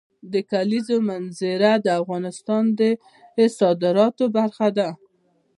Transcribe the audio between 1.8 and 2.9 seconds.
د افغانستان د